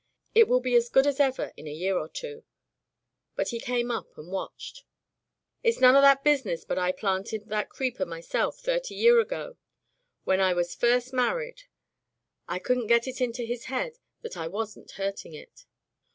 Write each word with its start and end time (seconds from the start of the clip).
It 0.33 0.47
will 0.47 0.61
be 0.61 0.73
as 0.73 0.89
good 0.89 1.05
as 1.05 1.19
ever 1.19 1.53
in 1.55 1.67
a 1.67 1.71
year 1.71 1.95
or 1.95 2.09
two; 2.09 2.43
but 3.35 3.49
he 3.49 3.59
came 3.59 3.91
up 3.91 4.17
and 4.17 4.31
watched. 4.31 4.83
'It's 5.61 5.79
none 5.79 5.95
of 5.95 6.01
my 6.01 6.15
business, 6.15 6.65
but 6.65 6.79
I 6.79 6.91
planted 6.91 7.49
that 7.49 7.69
creeper 7.69 8.03
myself, 8.03 8.57
thirty 8.59 8.95
year 8.95 9.19
ago, 9.19 9.57
when 10.23 10.39
I 10.39 10.53
was 10.55 10.73
first 10.73 11.13
married.' 11.13 11.65
I 12.47 12.57
couldn't 12.57 12.87
get 12.87 13.07
it 13.07 13.21
into 13.21 13.43
his 13.43 13.65
head 13.65 13.99
that 14.23 14.35
I 14.37 14.47
wasn't 14.47 14.89
hurting 14.89 15.35
it." 15.35 15.67